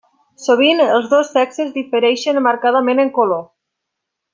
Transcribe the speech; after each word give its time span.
Sovint 0.45 0.81
els 0.85 1.05
dos 1.11 1.29
sexes 1.37 1.71
difereixen 1.77 2.43
marcadament 2.49 3.07
en 3.09 3.17
color. 3.23 3.49